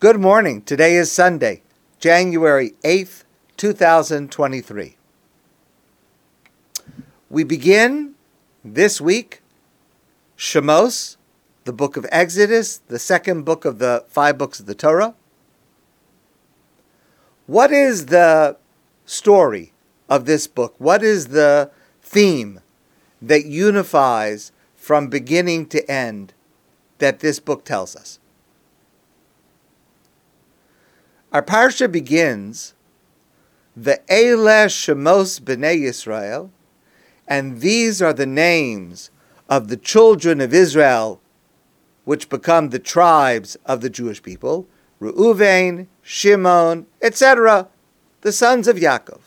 Good 0.00 0.18
morning. 0.18 0.62
Today 0.62 0.96
is 0.96 1.12
Sunday, 1.12 1.60
January 1.98 2.72
8th, 2.84 3.24
2023. 3.58 4.96
We 7.28 7.44
begin 7.44 8.14
this 8.64 8.98
week 8.98 9.42
Shemos, 10.38 11.18
the 11.64 11.74
book 11.74 11.98
of 11.98 12.06
Exodus, 12.10 12.78
the 12.78 12.98
second 12.98 13.44
book 13.44 13.66
of 13.66 13.78
the 13.78 14.06
five 14.08 14.38
books 14.38 14.58
of 14.58 14.64
the 14.64 14.74
Torah. 14.74 15.14
What 17.46 17.70
is 17.70 18.06
the 18.06 18.56
story 19.04 19.74
of 20.08 20.24
this 20.24 20.46
book? 20.46 20.74
What 20.78 21.02
is 21.02 21.26
the 21.26 21.70
theme 22.00 22.60
that 23.20 23.44
unifies 23.44 24.50
from 24.74 25.08
beginning 25.08 25.66
to 25.66 25.90
end 25.90 26.32
that 27.00 27.20
this 27.20 27.38
book 27.38 27.66
tells 27.66 27.94
us? 27.94 28.19
Our 31.32 31.42
parsha 31.42 31.90
begins 31.90 32.74
the 33.76 34.00
Eile 34.10 34.66
Shemos 34.66 35.40
B'nai 35.40 35.80
Yisrael, 35.80 36.50
and 37.28 37.60
these 37.60 38.02
are 38.02 38.12
the 38.12 38.26
names 38.26 39.12
of 39.48 39.68
the 39.68 39.76
children 39.76 40.40
of 40.40 40.52
Israel, 40.52 41.20
which 42.04 42.28
become 42.28 42.70
the 42.70 42.80
tribes 42.80 43.56
of 43.64 43.80
the 43.80 43.90
Jewish 43.90 44.20
people: 44.20 44.66
Reuven, 45.00 45.86
Shimon, 46.02 46.86
etc., 47.00 47.68
the 48.22 48.32
sons 48.32 48.66
of 48.66 48.76
Yaakov. 48.76 49.20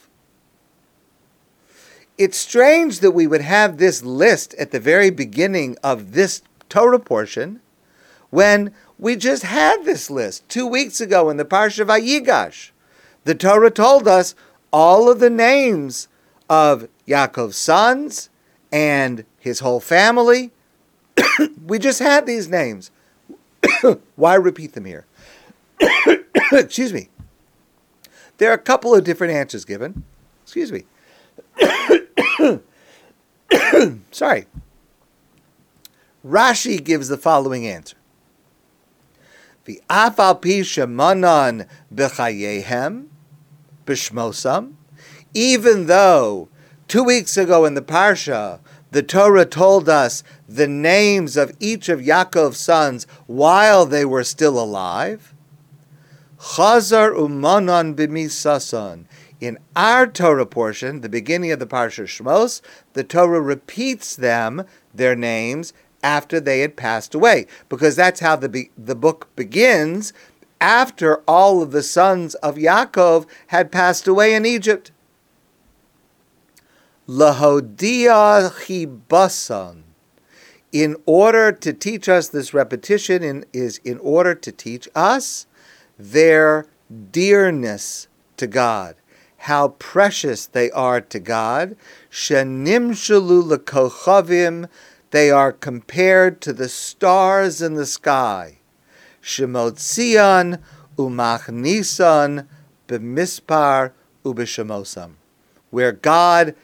It's 2.17 2.37
strange 2.37 2.99
that 2.99 3.11
we 3.11 3.27
would 3.27 3.41
have 3.41 3.77
this 3.77 4.03
list 4.03 4.53
at 4.55 4.71
the 4.71 4.79
very 4.79 5.09
beginning 5.09 5.77
of 5.81 6.11
this 6.11 6.41
Torah 6.67 6.99
portion 6.99 7.61
when 8.29 8.73
we 9.03 9.17
just 9.17 9.43
had 9.43 9.83
this 9.83 10.09
list 10.09 10.47
two 10.47 10.65
weeks 10.65 11.01
ago 11.01 11.29
in 11.29 11.35
the 11.35 11.43
Parsha 11.43 11.85
Vayigash. 11.85 12.71
The 13.25 13.35
Torah 13.35 13.69
told 13.69 14.07
us 14.07 14.33
all 14.71 15.11
of 15.11 15.19
the 15.19 15.29
names 15.29 16.07
of 16.49 16.87
Yaakov's 17.05 17.57
sons 17.57 18.29
and 18.71 19.25
his 19.37 19.59
whole 19.59 19.81
family. 19.81 20.51
we 21.65 21.79
just 21.79 21.99
had 21.99 22.25
these 22.25 22.47
names. 22.47 22.91
Why 24.15 24.35
repeat 24.35 24.71
them 24.71 24.85
here? 24.85 25.05
Excuse 26.53 26.93
me. 26.93 27.09
There 28.37 28.51
are 28.51 28.55
a 28.55 28.57
couple 28.57 28.95
of 28.95 29.03
different 29.03 29.33
answers 29.33 29.65
given. 29.65 30.05
Excuse 30.43 30.71
me. 30.71 30.85
Sorry. 34.11 34.45
Rashi 36.25 36.81
gives 36.81 37.09
the 37.09 37.17
following 37.17 37.67
answer. 37.67 37.97
The 39.65 39.81
afal 39.89 40.41
pi 40.41 40.61
shemanan 40.61 41.67
b'chayehem 41.93 43.05
b'shmosam, 43.85 44.73
even 45.33 45.87
though 45.87 46.49
two 46.87 47.03
weeks 47.03 47.37
ago 47.37 47.65
in 47.65 47.73
the 47.73 47.81
parsha 47.81 48.59
the 48.93 49.01
Torah 49.01 49.45
told 49.45 49.89
us 49.89 50.23
the 50.47 50.67
names 50.67 51.35
of 51.35 51.55
each 51.59 51.89
of 51.89 51.99
Yaakov's 51.99 52.59
sons 52.59 53.07
while 53.25 53.87
they 53.87 54.05
were 54.05 54.23
still 54.23 54.61
alive. 54.61 55.33
Chazar 56.37 57.15
umanan 57.15 57.95
b'misasan. 57.95 59.05
In 59.41 59.57
our 59.75 60.05
Torah 60.05 60.45
portion, 60.45 61.01
the 61.01 61.09
beginning 61.09 61.51
of 61.51 61.59
the 61.59 61.65
Parsha 61.65 62.05
Shmos, 62.05 62.61
the 62.93 63.03
Torah 63.03 63.41
repeats 63.41 64.15
them, 64.15 64.63
their 64.93 65.15
names, 65.15 65.73
after 66.03 66.39
they 66.39 66.59
had 66.59 66.75
passed 66.75 67.15
away, 67.15 67.47
because 67.69 67.95
that's 67.95 68.19
how 68.19 68.35
the, 68.35 68.49
be- 68.49 68.71
the 68.77 68.95
book 68.95 69.29
begins 69.35 70.13
after 70.59 71.17
all 71.27 71.61
of 71.61 71.71
the 71.71 71.83
sons 71.83 72.35
of 72.35 72.55
Yaakov 72.55 73.25
had 73.47 73.71
passed 73.71 74.07
away 74.07 74.35
in 74.35 74.45
Egypt. 74.45 74.91
Lahodia 77.07 78.51
chibasan. 78.51 79.83
In 80.71 80.95
order 81.05 81.51
to 81.51 81.73
teach 81.73 82.09
us 82.09 82.29
this 82.29 82.53
repetition 82.53 83.23
in, 83.23 83.45
is 83.53 83.79
in 83.83 83.99
order 83.99 84.33
to 84.33 84.51
teach 84.51 84.89
us 84.95 85.45
their 85.99 86.65
dearness 87.11 88.07
to 88.37 88.47
God 88.47 88.95
how 89.43 89.67
precious 89.67 90.45
they 90.45 90.71
are 90.71 91.01
to 91.01 91.19
God. 91.19 91.75
Shenimshalu 92.09 93.57
lekochavim, 93.57 94.69
they 95.13 95.29
are 95.29 95.51
compared 95.51 96.41
to 96.41 96.51
the 96.51 96.67
stars 96.67 97.61
in 97.61 97.75
the 97.75 97.85
sky. 97.85 98.57
Shemotzion 99.21 100.59
umachnisan 100.97 102.47
b'mispar 102.87 103.91
ubishemosam, 104.25 105.11
where 105.69 105.91
God 105.91 106.55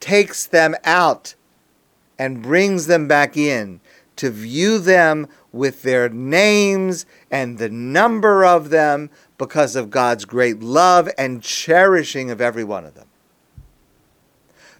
takes 0.00 0.46
them 0.46 0.74
out 0.82 1.34
and 2.18 2.40
brings 2.40 2.86
them 2.86 3.06
back 3.06 3.36
in 3.36 3.80
to 4.16 4.30
view 4.30 4.78
them 4.78 5.28
with 5.52 5.82
their 5.82 6.08
names 6.08 7.04
and 7.30 7.58
the 7.58 7.68
number 7.68 8.46
of 8.46 8.70
them 8.70 9.10
because 9.36 9.76
of 9.76 9.90
God's 9.90 10.24
great 10.24 10.60
love 10.60 11.10
and 11.18 11.42
cherishing 11.42 12.30
of 12.30 12.40
every 12.40 12.64
one 12.64 12.86
of 12.86 12.94
them. 12.94 13.08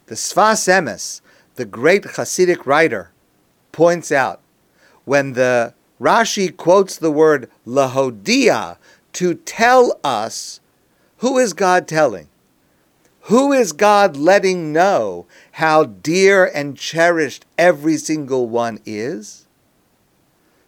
The 0.06 0.14
Sfas 0.14 0.66
Emes, 0.66 1.20
the 1.56 1.64
great 1.64 2.02
Hasidic 2.02 2.66
writer, 2.66 3.10
points 3.72 4.10
out 4.12 4.40
when 5.04 5.32
the 5.32 5.74
Rashi 6.00 6.54
quotes 6.56 6.96
the 6.96 7.10
word 7.10 7.50
lahodia 7.66 8.76
to 9.14 9.34
tell 9.34 9.98
us 10.02 10.60
who 11.18 11.38
is 11.38 11.52
God 11.52 11.88
telling? 11.88 12.28
Who 13.22 13.52
is 13.52 13.72
God 13.72 14.16
letting 14.16 14.72
know 14.72 15.26
how 15.52 15.84
dear 15.84 16.44
and 16.44 16.76
cherished 16.76 17.46
every 17.56 17.96
single 17.96 18.48
one 18.48 18.80
is? 18.84 19.46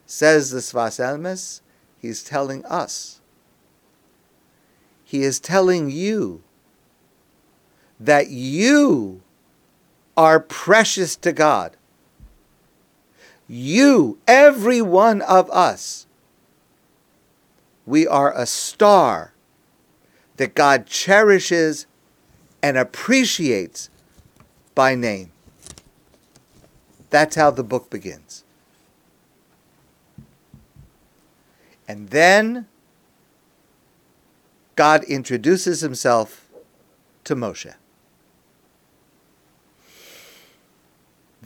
Says 0.06 0.50
the 0.50 0.60
Sfas 0.60 0.98
Emes, 0.98 1.60
he's 1.98 2.22
telling 2.22 2.64
us. 2.64 3.20
He 5.04 5.22
is 5.22 5.38
telling 5.38 5.90
you 5.90 6.42
that 8.00 8.30
you 8.30 9.20
are 10.16 10.40
precious 10.40 11.16
to 11.16 11.32
God. 11.32 11.76
You, 13.48 14.18
every 14.26 14.82
one 14.82 15.22
of 15.22 15.50
us, 15.50 16.06
we 17.84 18.06
are 18.06 18.36
a 18.36 18.46
star 18.46 19.32
that 20.36 20.54
God 20.54 20.86
cherishes 20.86 21.86
and 22.62 22.76
appreciates 22.76 23.88
by 24.74 24.94
name. 24.94 25.30
That's 27.10 27.36
how 27.36 27.50
the 27.50 27.62
book 27.62 27.88
begins. 27.88 28.44
And 31.88 32.08
then 32.08 32.66
God 34.74 35.04
introduces 35.04 35.80
himself 35.80 36.48
to 37.24 37.36
Moshe. 37.36 37.74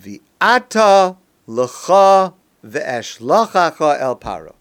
V'ata 0.01 1.17
l'cha 1.47 2.35
ve'eshlachacha 2.65 4.01
el 4.01 4.17
paro. 4.17 4.55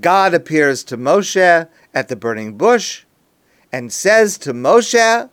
God 0.00 0.34
appears 0.34 0.84
to 0.84 0.96
Moshe 0.96 1.68
at 1.94 2.08
the 2.08 2.16
burning 2.16 2.56
bush 2.56 3.04
and 3.72 3.92
says 3.92 4.38
to 4.38 4.52
Moshe, 4.52 5.30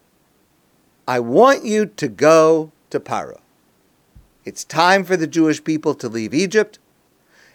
I 1.08 1.19
want 1.19 1.66
you 1.66 1.86
to 1.86 2.08
go 2.08 2.72
to 2.90 3.00
Paro. 3.00 3.40
It's 4.44 4.63
time 4.63 5.03
for 5.03 5.16
the 5.16 5.28
Jewish 5.28 5.63
people 5.63 5.94
to 5.96 6.09
leave 6.09 6.34
Egypt, 6.34 6.80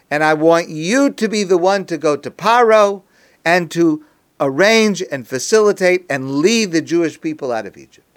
and 0.09 0.23
I 0.23 0.33
want 0.33 0.69
you 0.69 1.09
to 1.11 1.27
be 1.27 1.43
the 1.43 1.57
one 1.57 1.85
to 1.85 1.97
go 1.97 2.15
to 2.15 2.31
Paro 2.31 3.03
and 3.43 3.69
to 3.71 4.05
arrange 4.39 5.03
and 5.11 5.27
facilitate 5.27 6.05
and 6.09 6.35
lead 6.35 6.71
the 6.71 6.81
Jewish 6.81 7.19
people 7.19 7.51
out 7.51 7.65
of 7.65 7.77
Egypt. 7.77 8.10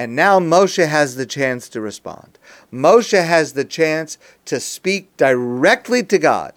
And 0.00 0.16
now 0.16 0.40
Moshe 0.40 0.88
has 0.88 1.16
the 1.16 1.26
chance 1.26 1.68
to 1.68 1.78
respond. 1.78 2.38
Moshe 2.72 3.22
has 3.22 3.52
the 3.52 3.66
chance 3.66 4.16
to 4.46 4.58
speak 4.58 5.14
directly 5.18 6.02
to 6.04 6.16
God. 6.16 6.54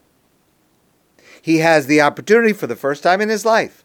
He 1.41 1.57
has 1.57 1.85
the 1.85 1.99
opportunity 1.99 2.53
for 2.53 2.67
the 2.67 2.77
first 2.77 3.03
time 3.03 3.19
in 3.19 3.27
his 3.27 3.43
life 3.43 3.83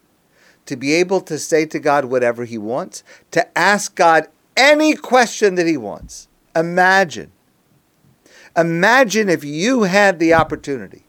to 0.65 0.77
be 0.77 0.93
able 0.93 1.19
to 1.19 1.37
say 1.37 1.65
to 1.65 1.77
God 1.77 2.05
whatever 2.05 2.45
he 2.45 2.57
wants, 2.57 3.03
to 3.31 3.57
ask 3.57 3.95
God 3.95 4.29
any 4.55 4.95
question 4.95 5.55
that 5.55 5.67
he 5.67 5.75
wants. 5.75 6.29
Imagine. 6.55 7.33
Imagine 8.55 9.27
if 9.27 9.43
you 9.43 9.83
had 9.83 10.19
the 10.19 10.33
opportunity. 10.33 11.03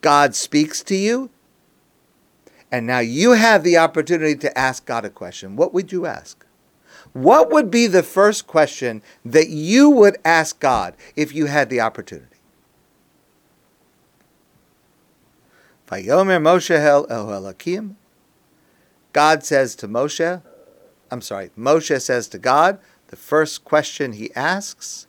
God 0.00 0.34
speaks 0.34 0.82
to 0.84 0.96
you, 0.96 1.28
and 2.72 2.86
now 2.86 3.00
you 3.00 3.32
have 3.32 3.64
the 3.64 3.76
opportunity 3.76 4.36
to 4.36 4.58
ask 4.58 4.86
God 4.86 5.04
a 5.04 5.10
question. 5.10 5.56
What 5.56 5.74
would 5.74 5.92
you 5.92 6.06
ask? 6.06 6.42
What 7.14 7.50
would 7.50 7.70
be 7.70 7.86
the 7.86 8.02
first 8.02 8.48
question 8.48 9.00
that 9.24 9.48
you 9.48 9.88
would 9.88 10.18
ask 10.24 10.58
God 10.58 10.94
if 11.14 11.32
you 11.32 11.46
had 11.46 11.70
the 11.70 11.80
opportunity? 11.80 12.36
Vayomer 15.88 16.42
Moshe 16.42 16.72
El 16.72 17.06
Elohim. 17.08 17.96
God 19.12 19.44
says 19.44 19.76
to 19.76 19.86
Moshe, 19.86 20.42
I'm 21.08 21.22
sorry, 21.22 21.50
Moshe 21.56 22.02
says 22.02 22.26
to 22.28 22.38
God, 22.38 22.80
the 23.08 23.16
first 23.16 23.64
question 23.64 24.14
he 24.14 24.34
asks, 24.34 25.06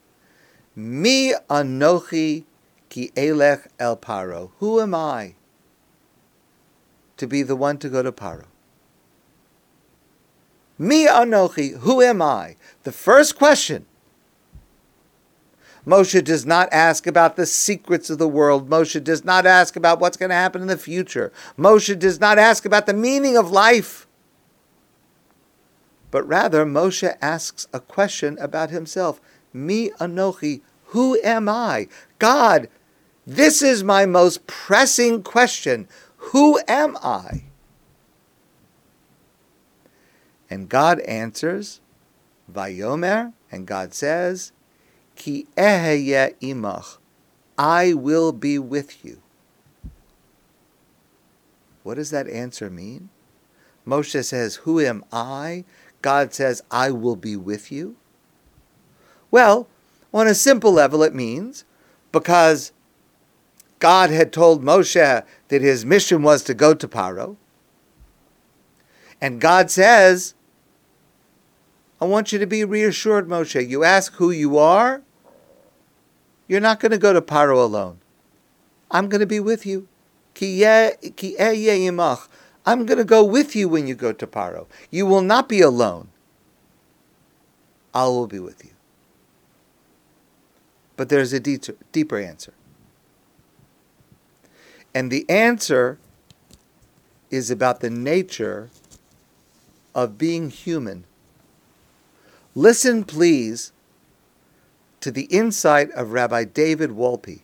Mi 0.75 1.33
anochi 1.49 2.43
ki 2.89 3.11
elech 3.15 3.65
el 3.79 3.97
paro. 3.97 4.51
Who 4.59 4.79
am 4.79 4.93
I 4.93 5.33
to 7.17 7.25
be 7.25 7.41
the 7.41 7.55
one 7.55 7.79
to 7.79 7.89
go 7.89 8.03
to 8.03 8.11
Paro? 8.11 8.45
Mi 10.77 11.07
anochi, 11.07 11.77
who 11.79 12.01
am 12.01 12.21
I? 12.21 12.55
The 12.83 12.91
first 12.91 13.37
question 13.37 13.85
Moshe 15.85 16.23
does 16.23 16.45
not 16.45 16.67
ask 16.71 17.05
about 17.05 17.35
the 17.35 17.45
secrets 17.45 18.09
of 18.09 18.17
the 18.17 18.27
world. 18.27 18.69
Moshe 18.69 19.03
does 19.03 19.23
not 19.23 19.45
ask 19.45 19.75
about 19.75 19.99
what's 19.99 20.17
going 20.17 20.29
to 20.29 20.35
happen 20.35 20.61
in 20.61 20.67
the 20.67 20.77
future. 20.77 21.31
Moshe 21.57 21.97
does 21.99 22.19
not 22.19 22.39
ask 22.39 22.65
about 22.65 22.87
the 22.87 22.93
meaning 22.93 23.37
of 23.37 23.51
life. 23.51 24.07
But 26.09 26.27
rather, 26.27 26.65
Moshe 26.65 27.15
asks 27.21 27.67
a 27.71 27.79
question 27.79 28.37
about 28.39 28.71
himself. 28.71 29.21
Mi 29.53 29.91
anochi, 29.99 30.61
who 30.85 31.19
am 31.23 31.47
I? 31.47 31.87
God, 32.17 32.67
this 33.27 33.61
is 33.61 33.83
my 33.83 34.05
most 34.05 34.47
pressing 34.47 35.21
question. 35.21 35.87
Who 36.17 36.59
am 36.67 36.97
I? 37.03 37.43
And 40.49 40.69
God 40.69 40.99
answers, 41.01 41.81
Vayomer, 42.51 43.33
and 43.51 43.65
God 43.65 43.93
says, 43.93 44.51
Ki 45.15 45.47
eheye 45.57 46.35
imach, 46.41 46.97
I 47.57 47.93
will 47.93 48.31
be 48.31 48.59
with 48.59 49.03
you. 49.03 49.21
What 51.83 51.95
does 51.95 52.11
that 52.11 52.27
answer 52.27 52.69
mean? 52.69 53.09
Moshe 53.87 54.23
says, 54.23 54.55
Who 54.57 54.79
am 54.79 55.03
I? 55.11 55.65
God 56.01 56.33
says, 56.33 56.61
I 56.69 56.91
will 56.91 57.15
be 57.15 57.35
with 57.35 57.71
you. 57.71 57.95
Well, 59.31 59.67
on 60.13 60.27
a 60.27 60.35
simple 60.35 60.71
level, 60.71 61.03
it 61.03 61.15
means 61.15 61.65
because 62.11 62.71
God 63.79 64.09
had 64.09 64.31
told 64.31 64.63
Moshe 64.63 65.25
that 65.47 65.61
his 65.61 65.85
mission 65.85 66.23
was 66.23 66.43
to 66.43 66.53
go 66.53 66.73
to 66.73 66.87
Paro. 66.87 67.37
And 69.19 69.41
God 69.41 69.71
says, 69.71 70.34
I 72.05 72.07
want 72.07 72.31
you 72.31 72.37
to 72.37 72.45
be 72.45 72.63
reassured, 72.63 73.27
Moshe. 73.27 73.67
You 73.67 73.83
ask 73.83 74.13
who 74.13 74.29
you 74.29 74.59
are, 74.59 75.01
you're 76.47 76.59
not 76.59 76.79
going 76.79 76.91
to 76.91 76.99
go 76.99 77.13
to 77.13 77.19
Paro 77.19 77.57
alone. 77.57 77.97
I'm 78.91 79.09
going 79.09 79.21
to 79.21 79.25
be 79.25 79.39
with 79.39 79.65
you. 79.65 79.87
I'm 80.39 80.91
going 82.85 82.99
to 82.99 83.03
go 83.03 83.23
with 83.23 83.55
you 83.55 83.67
when 83.67 83.87
you 83.87 83.95
go 83.95 84.13
to 84.13 84.27
Paro. 84.27 84.67
You 84.91 85.07
will 85.07 85.23
not 85.23 85.49
be 85.49 85.61
alone. 85.61 86.09
I 87.91 88.05
will 88.05 88.27
be 88.27 88.37
with 88.37 88.63
you. 88.63 88.73
But 90.97 91.09
there's 91.09 91.33
a 91.33 91.39
deeper 91.39 92.19
answer. 92.19 92.53
And 94.93 95.09
the 95.09 95.27
answer 95.27 95.97
is 97.31 97.49
about 97.49 97.79
the 97.79 97.89
nature 97.89 98.69
of 99.95 100.19
being 100.19 100.51
human. 100.51 101.05
Listen, 102.57 103.03
please, 103.03 103.73
to 105.01 105.11
the 105.11 105.25
insight 105.25 105.91
of 105.91 106.13
Rabbi 106.13 106.45
David 106.45 106.91
Wolpe. 106.91 107.41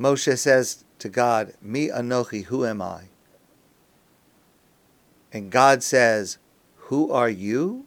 Moshe 0.00 0.36
says 0.36 0.84
to 0.98 1.08
God, 1.08 1.54
Mi 1.62 1.88
Anochi, 1.88 2.44
who 2.44 2.66
am 2.66 2.82
I? 2.82 3.04
And 5.32 5.50
God 5.50 5.84
says, 5.84 6.38
Who 6.88 7.12
are 7.12 7.30
you? 7.30 7.86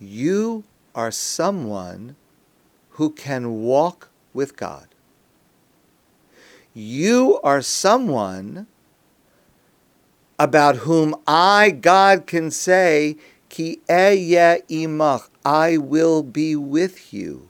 You 0.00 0.64
are 0.94 1.10
someone 1.10 2.16
who 2.90 3.10
can 3.10 3.60
walk 3.62 4.08
with 4.32 4.56
God. 4.56 4.88
You 6.72 7.40
are 7.44 7.60
someone 7.60 8.68
about 10.44 10.76
whom 10.76 11.14
I, 11.26 11.70
God, 11.70 12.26
can 12.26 12.50
say, 12.50 13.16
Ki 13.48 13.80
imach, 13.88 15.28
I 15.42 15.78
will 15.78 16.22
be 16.22 16.54
with 16.54 17.14
you. 17.14 17.48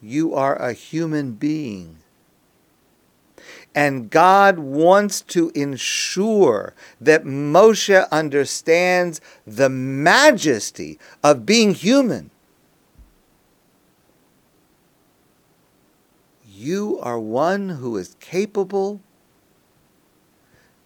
You 0.00 0.34
are 0.34 0.56
a 0.56 0.72
human 0.72 1.34
being. 1.34 1.98
And 3.72 4.10
God 4.10 4.58
wants 4.58 5.20
to 5.36 5.52
ensure 5.54 6.74
that 7.00 7.22
Moshe 7.22 8.10
understands 8.10 9.20
the 9.46 9.68
majesty 9.68 10.98
of 11.22 11.46
being 11.46 11.72
human. 11.72 12.31
You 16.54 16.98
are 17.00 17.18
one 17.18 17.70
who 17.70 17.96
is 17.96 18.16
capable 18.20 19.00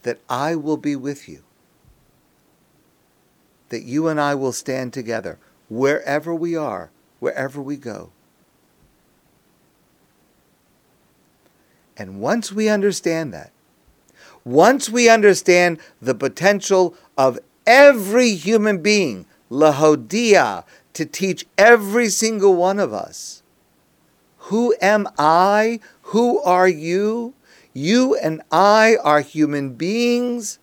that 0.02 0.20
I 0.28 0.54
will 0.54 0.76
be 0.76 0.94
with 0.94 1.28
you, 1.28 1.42
that 3.70 3.82
you 3.82 4.06
and 4.06 4.20
I 4.20 4.36
will 4.36 4.52
stand 4.52 4.92
together 4.92 5.38
wherever 5.68 6.32
we 6.32 6.54
are, 6.54 6.90
wherever 7.18 7.60
we 7.60 7.76
go. 7.76 8.10
And 11.96 12.20
once 12.20 12.52
we 12.52 12.68
understand 12.68 13.34
that, 13.34 13.50
once 14.44 14.88
we 14.88 15.08
understand 15.08 15.80
the 16.00 16.14
potential 16.14 16.94
of 17.18 17.40
every 17.66 18.34
human 18.34 18.82
being, 18.82 19.26
Lahodia, 19.50 20.62
to 20.92 21.04
teach 21.04 21.44
every 21.58 22.08
single 22.08 22.54
one 22.54 22.78
of 22.78 22.92
us, 22.92 23.42
who 24.46 24.76
am 24.80 25.08
I? 25.18 25.80
Who 26.02 26.40
are 26.42 26.68
you? 26.68 27.34
You 27.72 28.14
and 28.14 28.42
I 28.52 28.96
are 29.02 29.20
human 29.20 29.74
beings 29.74 30.60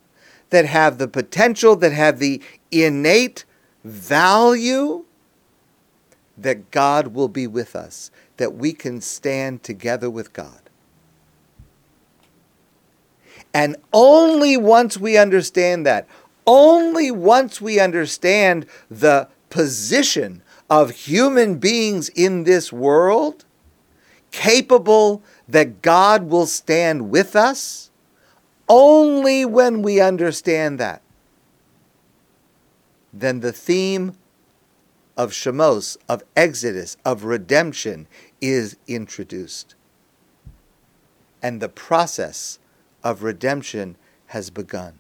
that 0.52 0.66
have 0.66 1.00
the 1.00 1.08
potential, 1.10 1.76
that 1.76 1.92
have 1.92 2.20
the 2.20 2.42
innate 2.72 3.44
value 3.84 5.04
that 6.38 6.72
God 6.72 7.08
will 7.08 7.28
be 7.28 7.46
with 7.46 7.76
us, 7.76 8.10
that 8.38 8.56
we 8.56 8.72
can 8.72 9.02
stand 9.02 9.64
together 9.64 10.10
with 10.10 10.32
God. 10.32 10.62
And 13.54 13.76
only 13.92 14.56
once 14.56 14.98
we 14.98 15.18
understand 15.18 15.86
that, 15.86 16.08
only 16.48 17.12
once 17.12 17.60
we 17.60 17.82
understand 17.82 18.66
the 18.90 19.28
position 19.50 20.42
of 20.70 20.92
human 20.92 21.56
beings 21.60 22.08
in 22.10 22.46
this 22.46 22.72
world, 22.72 23.44
capable 24.34 25.22
that 25.48 25.82
God 25.82 26.30
will 26.30 26.48
stand 26.48 27.10
with 27.10 27.36
us 27.36 27.92
only 28.68 29.46
when 29.46 29.82
we 29.82 30.02
understand 30.02 30.80
that. 30.80 31.02
Then 33.14 33.40
the 33.40 33.54
theme 33.54 34.18
of 35.16 35.32
Shemos, 35.32 35.98
of 36.10 36.24
Exodus, 36.36 36.98
of 37.06 37.24
redemption 37.24 38.08
is 38.42 38.76
introduced. 38.88 39.76
And 41.42 41.62
the 41.62 41.70
process 41.70 42.58
of 43.04 43.22
redemption 43.22 43.98
has 44.28 44.50
begun. 44.50 44.98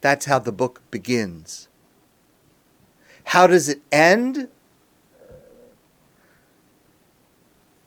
That's 0.00 0.26
how 0.26 0.38
the 0.38 0.52
book 0.52 0.82
begins. 0.92 1.68
How 3.24 3.48
does 3.48 3.68
it 3.68 3.82
end? 3.90 4.48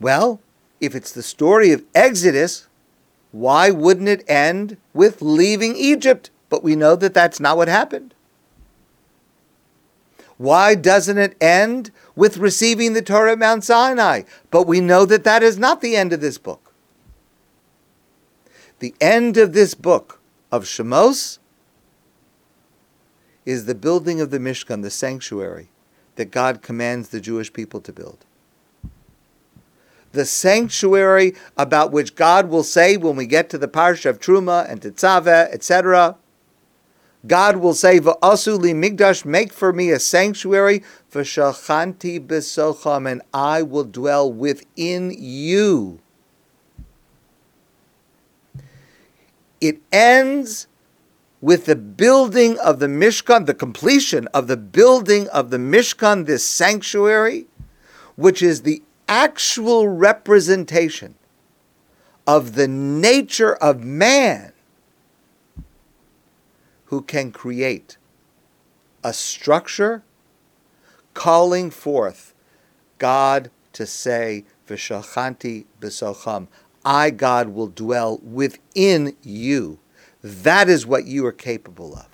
Well, 0.02 0.40
if 0.80 0.96
it's 0.96 1.12
the 1.12 1.22
story 1.22 1.70
of 1.70 1.84
Exodus, 1.94 2.66
why 3.30 3.70
wouldn't 3.70 4.08
it 4.08 4.28
end 4.28 4.76
with 4.92 5.22
leaving 5.22 5.76
Egypt? 5.76 6.28
But 6.50 6.64
we 6.64 6.74
know 6.74 6.96
that 6.96 7.14
that's 7.14 7.38
not 7.38 7.56
what 7.56 7.68
happened. 7.68 8.12
Why 10.38 10.74
doesn't 10.74 11.18
it 11.18 11.36
end 11.40 11.92
with 12.16 12.36
receiving 12.36 12.94
the 12.94 13.00
Torah 13.00 13.32
at 13.32 13.38
Mount 13.38 13.62
Sinai? 13.62 14.22
But 14.50 14.66
we 14.66 14.80
know 14.80 15.04
that 15.06 15.22
that 15.22 15.44
is 15.44 15.56
not 15.56 15.80
the 15.80 15.94
end 15.94 16.12
of 16.12 16.20
this 16.20 16.36
book. 16.36 16.72
The 18.80 18.92
end 19.00 19.36
of 19.36 19.52
this 19.52 19.74
book 19.74 20.20
of 20.50 20.64
Shemos 20.64 21.38
is 23.46 23.66
the 23.66 23.74
building 23.76 24.20
of 24.20 24.32
the 24.32 24.40
Mishkan, 24.40 24.82
the 24.82 24.90
sanctuary 24.90 25.68
that 26.16 26.32
God 26.32 26.60
commands 26.60 27.10
the 27.10 27.20
Jewish 27.20 27.52
people 27.52 27.80
to 27.80 27.92
build 27.92 28.24
the 30.12 30.24
sanctuary 30.24 31.34
about 31.56 31.90
which 31.90 32.14
God 32.14 32.48
will 32.48 32.62
say 32.62 32.96
when 32.96 33.16
we 33.16 33.26
get 33.26 33.50
to 33.50 33.58
the 33.58 33.68
parsha 33.68 34.10
of 34.10 34.20
Truma 34.20 34.70
and 34.70 34.80
Tetzaveh, 34.80 35.52
etc. 35.52 36.16
God 37.26 37.56
will 37.56 37.74
say, 37.74 38.00
V'asu 38.00 38.58
li 38.58 38.72
mikdash, 38.72 39.24
make 39.24 39.52
for 39.52 39.72
me 39.72 39.90
a 39.90 39.98
sanctuary, 39.98 40.82
v'shachanti 41.12 42.24
besocham, 42.24 43.10
and 43.10 43.22
I 43.32 43.62
will 43.62 43.84
dwell 43.84 44.30
within 44.32 45.14
you. 45.16 46.00
It 49.60 49.80
ends 49.92 50.66
with 51.40 51.66
the 51.66 51.76
building 51.76 52.58
of 52.58 52.80
the 52.80 52.86
Mishkan, 52.86 53.46
the 53.46 53.54
completion 53.54 54.26
of 54.28 54.48
the 54.48 54.56
building 54.56 55.28
of 55.28 55.50
the 55.50 55.56
Mishkan, 55.58 56.26
this 56.26 56.44
sanctuary, 56.44 57.46
which 58.16 58.42
is 58.42 58.62
the 58.62 58.82
actual 59.12 59.88
representation 59.88 61.14
of 62.26 62.54
the 62.54 62.66
nature 62.66 63.54
of 63.56 63.84
man 63.84 64.54
who 66.86 67.02
can 67.02 67.30
create 67.30 67.98
a 69.04 69.12
structure 69.12 70.02
calling 71.12 71.70
forth 71.70 72.32
God 72.96 73.50
to 73.74 73.84
say, 73.84 74.44
V'shachanti 74.66 75.66
b'socham, 75.78 76.48
I, 76.82 77.10
God, 77.10 77.48
will 77.48 77.66
dwell 77.66 78.18
within 78.22 79.14
you. 79.22 79.78
That 80.22 80.70
is 80.70 80.86
what 80.86 81.04
you 81.04 81.26
are 81.26 81.32
capable 81.32 81.94
of. 81.94 82.08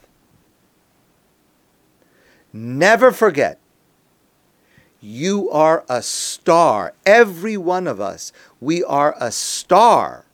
Never 2.52 3.12
forget, 3.12 3.60
you 5.00 5.50
are 5.50 5.84
a 5.88 6.02
star. 6.02 6.94
Every 7.06 7.56
one 7.56 7.86
of 7.86 8.00
us, 8.00 8.32
we 8.60 8.82
are 8.82 9.14
a 9.20 9.30
star 9.30 10.24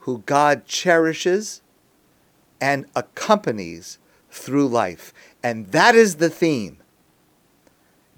who 0.00 0.18
God 0.26 0.66
cherishes 0.66 1.62
and 2.60 2.86
accompanies 2.94 3.98
through 4.30 4.68
life. 4.68 5.12
And 5.42 5.66
that 5.68 5.94
is 5.94 6.16
the 6.16 6.30
theme. 6.30 6.78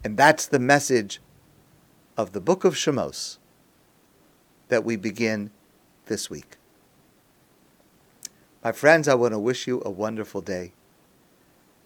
And 0.04 0.16
that's 0.16 0.46
the 0.46 0.58
message 0.58 1.20
of 2.16 2.32
the 2.32 2.40
book 2.40 2.64
of 2.64 2.74
Shemos 2.74 3.38
that 4.68 4.84
we 4.84 4.96
begin 4.96 5.50
this 6.06 6.28
week. 6.28 6.56
My 8.62 8.72
friends, 8.72 9.08
I 9.08 9.14
want 9.14 9.32
to 9.32 9.38
wish 9.38 9.66
you 9.66 9.80
a 9.84 9.90
wonderful 9.90 10.40
day, 10.40 10.72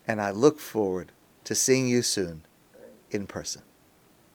and 0.07 0.21
I 0.21 0.31
look 0.31 0.59
forward 0.59 1.13
to 1.45 1.55
seeing 1.55 1.89
you 1.89 2.01
soon 2.01 2.43
in 3.11 3.27
person. 3.27 3.63